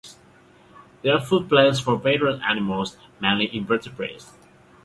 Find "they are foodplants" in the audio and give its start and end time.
1.03-1.83